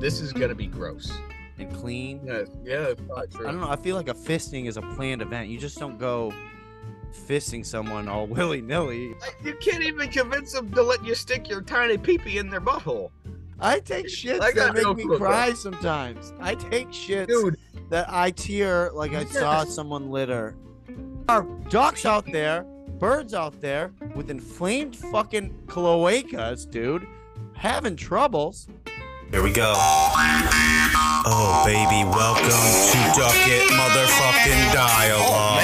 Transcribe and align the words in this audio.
this 0.00 0.20
is 0.20 0.32
gonna 0.32 0.54
be 0.54 0.66
gross. 0.66 1.12
and 1.58 1.72
clean. 1.74 2.20
Yeah, 2.24 2.44
yeah, 2.64 2.94
true. 3.30 3.46
I 3.46 3.52
don't 3.52 3.60
know. 3.60 3.70
I 3.70 3.76
feel 3.76 3.94
like 3.96 4.08
a 4.08 4.14
fisting 4.14 4.66
is 4.66 4.76
a 4.78 4.82
planned 4.82 5.20
event. 5.22 5.48
You 5.50 5.58
just 5.58 5.78
don't 5.78 5.98
go 5.98 6.32
fisting 7.28 7.64
someone 7.66 8.08
all 8.08 8.26
willy 8.36 8.62
nilly. 8.62 9.14
You 9.44 9.54
can't 9.60 9.82
even 9.82 10.08
convince 10.10 10.52
them 10.52 10.70
to 10.72 10.82
let 10.82 11.04
you 11.04 11.14
stick 11.14 11.48
your 11.48 11.60
tiny 11.60 11.98
peepee 11.98 12.36
in 12.36 12.48
their 12.48 12.60
butthole, 12.60 13.10
I 13.58 13.80
take 13.80 14.06
shits 14.20 14.40
I 14.40 14.52
that 14.52 14.74
no 14.74 14.94
make 14.94 14.96
me 14.98 15.02
clue, 15.04 15.18
bro. 15.18 15.28
cry 15.28 15.52
sometimes. 15.52 16.32
I 16.40 16.54
take 16.54 16.88
shits 16.88 17.26
dude. 17.26 17.58
that 17.90 18.06
I 18.08 18.30
tear 18.30 18.90
like 18.94 19.12
I 19.12 19.24
saw 19.24 19.64
someone 19.64 20.10
litter. 20.10 20.56
There 20.86 21.36
are 21.36 21.42
ducks 21.68 22.06
out 22.06 22.24
there, 22.32 22.62
birds 22.98 23.34
out 23.34 23.60
there 23.60 23.92
with 24.14 24.30
inflamed 24.30 24.96
fucking 24.96 25.64
cloacas, 25.66 26.68
dude, 26.70 27.06
having 27.54 27.96
troubles. 27.96 28.66
Here 29.30 29.42
we 29.44 29.52
go. 29.52 29.74
Oh, 29.76 31.62
baby, 31.64 32.02
welcome 32.02 32.50
to 32.50 32.98
Duck 33.14 33.36
It 33.46 33.70
Motherfucking 33.70 34.72
Dialogue. 34.74 35.59